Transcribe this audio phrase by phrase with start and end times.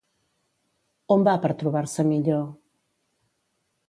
[1.15, 2.41] On va per trobar-se millor?